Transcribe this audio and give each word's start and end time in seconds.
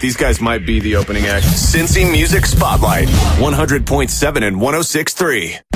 These 0.00 0.16
guys 0.16 0.40
might 0.40 0.66
be 0.66 0.80
the 0.80 0.96
opening 0.96 1.26
act. 1.26 1.44
Cincy 1.44 2.10
Music 2.10 2.44
Spotlight, 2.44 3.06
100.7 3.06 4.42
and 4.42 4.56
106.3. 4.56 5.69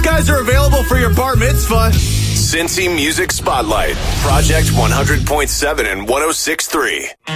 guys 0.00 0.28
are 0.30 0.40
available 0.40 0.82
for 0.84 0.96
your 0.96 1.14
bar 1.14 1.36
mitzvah. 1.36 1.90
Cincy 1.92 2.94
Music 2.94 3.32
Spotlight, 3.32 3.96
Project 4.22 4.68
100.7 4.68 5.92
and 5.92 6.06
106.3. 6.08 7.35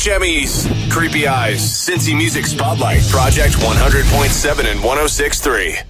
Buscemi's 0.00 0.66
creepy 0.90 1.28
eyes. 1.28 1.60
Cincy 1.60 2.16
Music 2.16 2.46
Spotlight, 2.46 3.02
Project 3.10 3.56
100.7 3.56 4.64
and 4.64 4.80
106.3. 4.80 5.89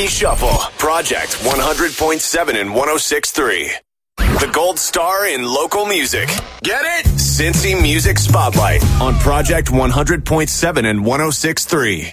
Hockey 0.00 0.08
Shuffle, 0.08 0.56
Project 0.78 1.32
100.7 1.42 2.58
and 2.58 2.70
106.3. 2.70 3.70
The 4.16 4.50
gold 4.50 4.78
star 4.78 5.26
in 5.26 5.44
local 5.44 5.84
music. 5.84 6.26
Get 6.62 6.86
it? 6.86 7.06
Cincy 7.16 7.80
Music 7.80 8.16
Spotlight 8.16 8.82
on 8.98 9.14
Project 9.16 9.68
100.7 9.68 10.90
and 10.90 11.00
106.3. 11.00 12.12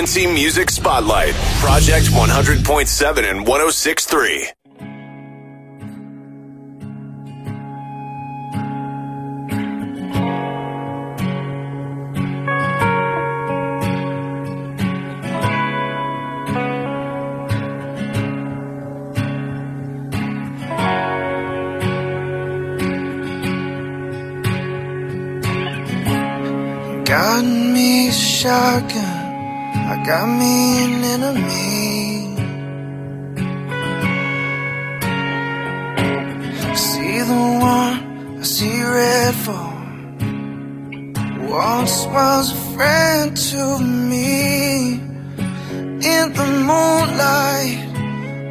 Cincy 0.08 0.34
Music 0.34 0.70
Spotlight, 0.70 1.34
Project 1.60 2.05
100.7 2.08 3.30
and 3.30 3.45
106.3. 3.45 4.53
I 29.90 30.04
got 30.04 30.28
me 30.28 30.84
an 30.84 31.04
enemy. 31.16 32.36
I 36.72 36.76
see 36.76 37.20
the 37.22 37.42
one, 37.62 38.38
I 38.38 38.44
see 38.44 38.84
red 38.84 39.34
for. 39.46 39.68
once 41.50 42.06
was 42.08 42.52
a 42.52 42.56
friend 42.76 43.38
to 43.38 43.80
me 43.80 44.96
in 46.14 46.34
the 46.34 46.48
moonlight 46.68 47.80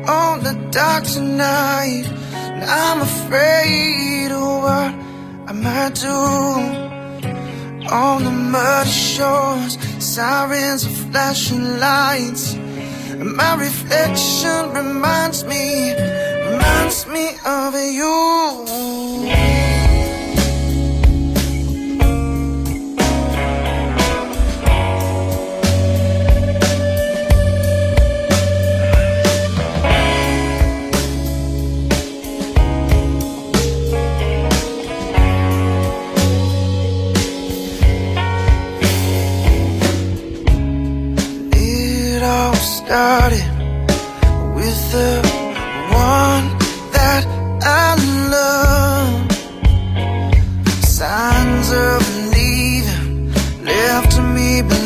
on 0.09 0.43
the 0.43 0.55
dark 0.71 1.05
tonight. 1.05 2.07
And 2.33 2.65
I'm 2.65 3.03
afraid 3.03 4.33
of 4.33 4.63
what 4.65 4.93
I 5.51 5.53
might 5.53 5.95
do 5.97 6.86
on 7.91 8.25
the 8.25 8.31
muddy 8.31 8.91
shores. 8.91 9.79
Sirens 9.99 10.87
are 10.87 11.11
flashing 11.11 11.79
lights, 11.79 12.55
my 13.17 13.55
reflection 13.57 14.73
reminds 14.73 15.45
me, 15.45 15.93
reminds 15.93 17.07
me 17.07 17.31
of 17.45 17.75
you. 17.75 19.56
Started 42.97 43.47
with 44.57 44.79
the 44.91 45.13
one 45.93 46.45
that 46.97 47.25
I 47.61 47.89
love. 48.37 49.31
Signs 50.83 51.69
of 51.89 52.01
leaving 52.35 53.35
left 53.65 54.19
me 54.35 54.63
bleeding. 54.63 54.86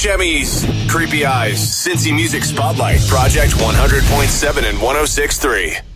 Buscemi's 0.00 0.64
Creepy 0.90 1.26
Eyes, 1.26 1.58
Cincy 1.58 2.10
Music 2.10 2.42
Spotlight, 2.42 3.00
Project 3.06 3.52
100.7 3.52 4.66
and 4.66 4.78
106.3. 4.78 5.89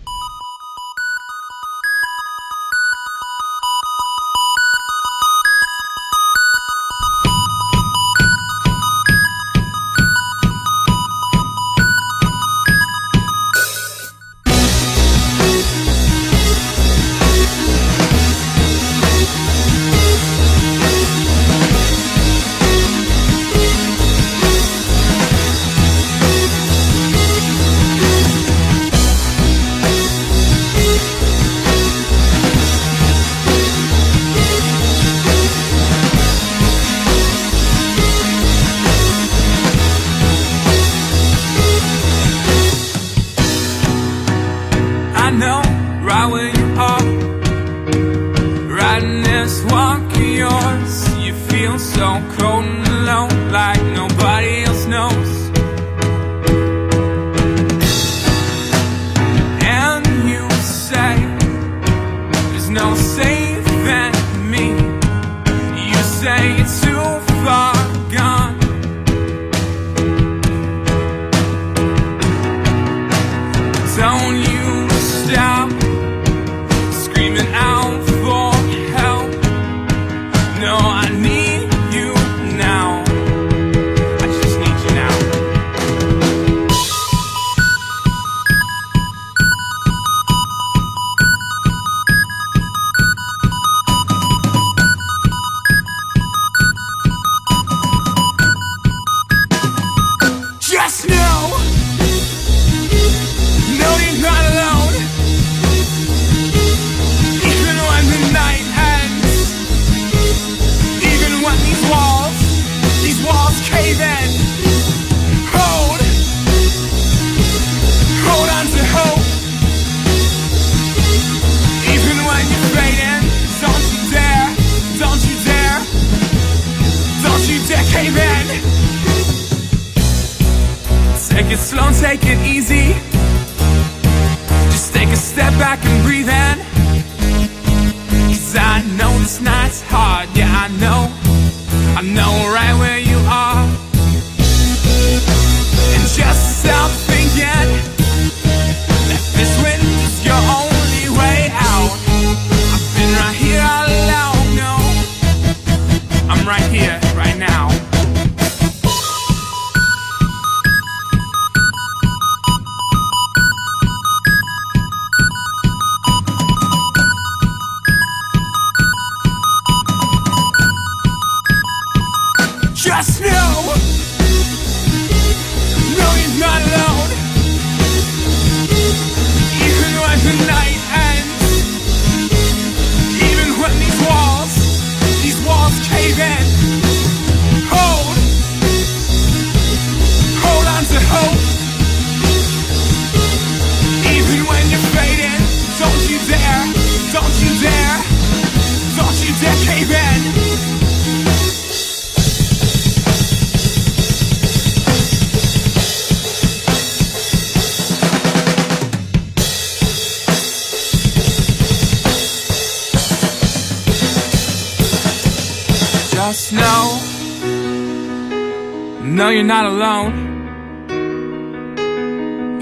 you're 219.34 219.42
not 219.42 219.66
alone 219.66 220.12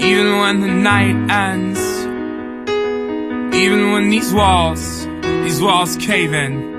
Even 0.01 0.39
when 0.39 0.61
the 0.61 0.67
night 0.67 1.15
ends 1.29 1.79
Even 3.55 3.91
when 3.91 4.09
these 4.09 4.33
walls, 4.33 5.05
these 5.21 5.61
walls 5.61 5.95
cave 5.97 6.33
in 6.33 6.73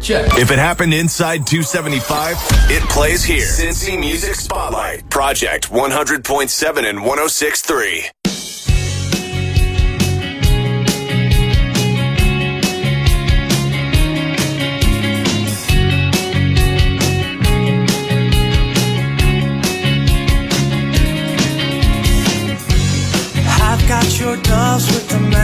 Check. 0.00 0.38
If 0.38 0.50
it 0.50 0.58
happened 0.58 0.94
inside 0.94 1.46
275, 1.46 2.36
it 2.70 2.82
plays 2.88 3.24
here. 3.24 3.44
Cincy 3.44 3.98
Music 3.98 4.36
Spotlight, 4.36 5.10
Project 5.10 5.70
100.7 5.70 6.88
and 6.88 6.98
106.3. 7.00 8.10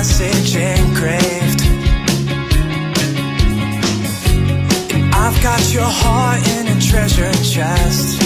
message 0.05 0.57
engraved. 0.57 1.63
And 4.93 5.15
I've 5.15 5.43
got 5.43 5.73
your 5.73 5.91
heart 6.03 6.47
in 6.47 6.69
a 6.77 6.79
treasure 6.79 7.33
chest. 7.43 8.21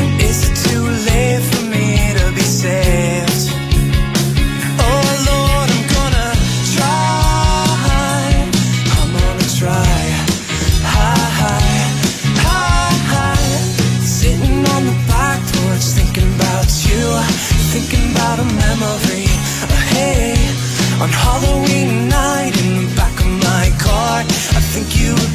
And 0.00 0.20
it's 0.20 0.44
too 0.64 0.84
late 1.08 1.42
for 1.52 1.64
me 1.66 2.14
to 2.18 2.32
be 2.34 2.42
saved. 2.42 3.09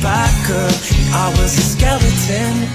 I 0.06 0.72
I 1.14 1.30
was 1.40 1.58
a 1.58 1.62
skeleton. 1.62 2.75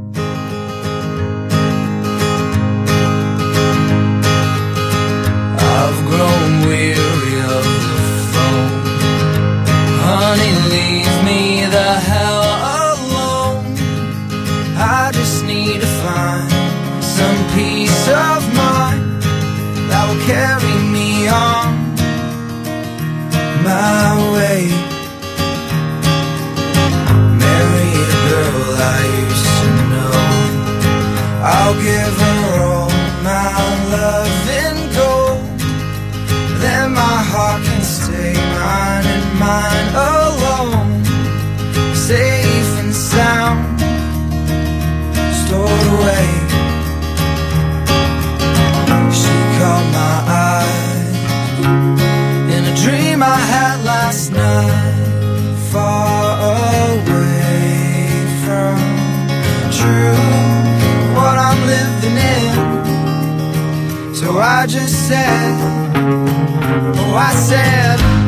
said, 65.11 66.95
oh, 66.97 67.15
I 67.15 67.33
said. 67.33 68.20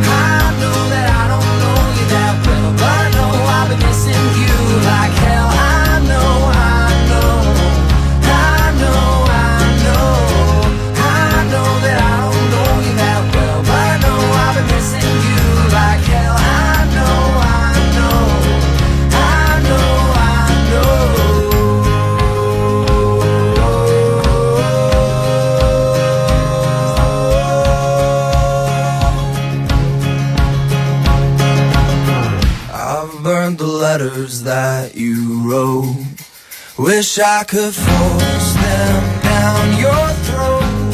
Wish 36.98 37.18
I 37.18 37.44
could 37.44 37.74
force 37.74 38.50
them 38.66 39.02
down 39.24 39.66
your 39.86 40.06
throat. 40.26 40.94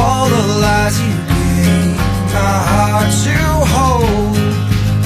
All 0.00 0.26
the 0.28 0.44
lies 0.64 0.96
you 1.06 1.16
gave 1.34 1.96
my 2.34 2.56
heart 2.72 3.10
to 3.26 3.38
hold 3.74 4.36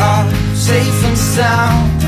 are 0.09 0.27
safe 0.69 1.01
and 1.09 1.19
sound. 1.37 2.01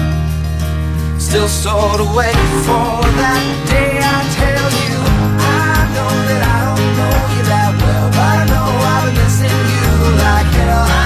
Still 1.20 1.48
stored 1.48 2.00
away 2.00 2.34
for 2.66 2.92
that 3.20 3.44
day 3.72 3.92
I 4.14 4.18
tell 4.40 4.68
you. 4.84 4.98
I 5.44 5.76
know 5.94 6.12
that 6.28 6.42
I 6.56 6.60
don't 6.68 6.92
know 6.98 7.16
you 7.34 7.42
that 7.52 7.72
well, 7.82 8.08
but 8.16 8.36
I 8.36 8.44
know 8.52 8.68
I've 8.92 9.04
been 9.04 9.16
missing 9.20 9.58
you 9.76 9.88
like 10.24 10.50
hell. 10.60 11.05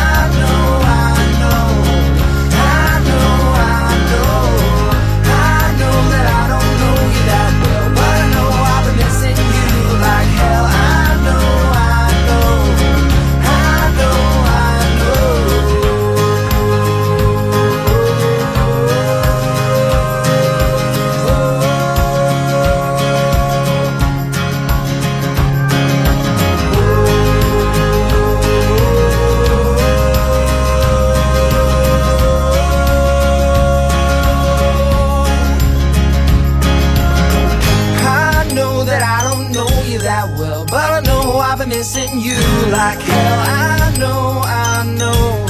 Like 42.70 43.00
hell. 43.00 43.38
I 43.40 43.96
know, 43.98 44.40
I 44.44 44.84
know, 44.98 45.46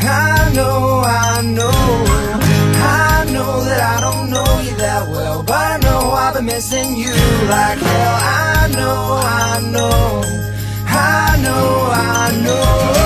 I 0.00 0.52
know, 0.54 1.02
I 1.04 1.42
know. 1.42 1.70
I 2.78 3.24
know 3.30 3.64
that 3.64 3.80
I 3.96 4.00
don't 4.00 4.30
know 4.30 4.60
you 4.60 4.76
that 4.76 5.08
well, 5.08 5.42
but 5.42 5.54
I 5.54 5.76
know 5.78 6.10
I've 6.10 6.34
been 6.34 6.46
missing 6.46 6.96
you 6.96 7.14
like 7.48 7.78
hell. 7.78 8.16
I 8.22 8.68
know, 8.78 9.20
I 9.22 9.60
know, 9.74 10.22
I 10.86 11.38
know, 11.42 11.90
I 11.92 12.42
know. 12.44 13.05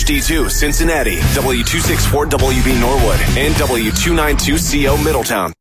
ESPN 0.00 0.10
HD2 0.10 0.50
Cincinnati, 0.50 1.16
W264 1.34 2.28
WB 2.30 2.80
Norwood, 2.80 3.20
and 3.36 3.54
W292CO 3.54 5.02
Middletown. 5.04 5.48